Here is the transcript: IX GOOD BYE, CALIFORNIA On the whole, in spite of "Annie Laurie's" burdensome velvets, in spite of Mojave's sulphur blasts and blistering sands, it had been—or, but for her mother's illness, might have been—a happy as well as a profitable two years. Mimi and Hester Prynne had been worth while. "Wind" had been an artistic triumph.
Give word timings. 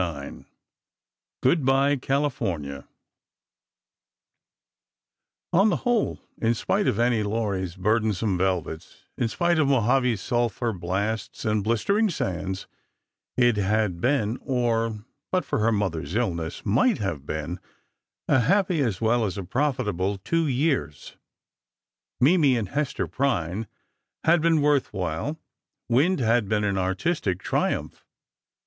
IX 0.01 0.45
GOOD 1.43 1.63
BYE, 1.63 1.97
CALIFORNIA 1.97 2.87
On 5.53 5.69
the 5.69 5.75
whole, 5.85 6.19
in 6.39 6.55
spite 6.55 6.87
of 6.87 6.99
"Annie 6.99 7.21
Laurie's" 7.21 7.75
burdensome 7.75 8.35
velvets, 8.35 9.03
in 9.15 9.27
spite 9.27 9.59
of 9.59 9.67
Mojave's 9.67 10.19
sulphur 10.19 10.73
blasts 10.73 11.45
and 11.45 11.63
blistering 11.63 12.09
sands, 12.09 12.65
it 13.37 13.57
had 13.57 14.01
been—or, 14.01 15.05
but 15.31 15.45
for 15.45 15.59
her 15.59 15.71
mother's 15.71 16.15
illness, 16.15 16.65
might 16.65 16.97
have 16.97 17.23
been—a 17.27 18.39
happy 18.39 18.81
as 18.81 19.01
well 19.01 19.23
as 19.23 19.37
a 19.37 19.43
profitable 19.43 20.17
two 20.17 20.47
years. 20.47 21.15
Mimi 22.19 22.57
and 22.57 22.69
Hester 22.69 23.05
Prynne 23.07 23.67
had 24.23 24.41
been 24.41 24.63
worth 24.63 24.91
while. 24.93 25.37
"Wind" 25.87 26.19
had 26.19 26.49
been 26.49 26.63
an 26.63 26.79
artistic 26.79 27.43
triumph. 27.43 28.03